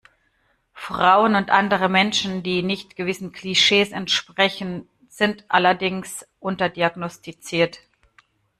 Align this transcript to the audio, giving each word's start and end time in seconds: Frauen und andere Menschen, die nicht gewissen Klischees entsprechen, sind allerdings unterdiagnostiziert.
Frauen 0.73 1.35
und 1.35 1.51
andere 1.51 1.87
Menschen, 1.87 2.41
die 2.41 2.63
nicht 2.63 2.95
gewissen 2.95 3.33
Klischees 3.33 3.91
entsprechen, 3.91 4.89
sind 5.09 5.45
allerdings 5.47 6.25
unterdiagnostiziert. 6.39 7.77